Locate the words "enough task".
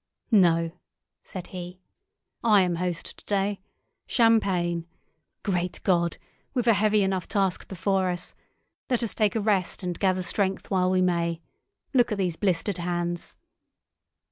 7.03-7.67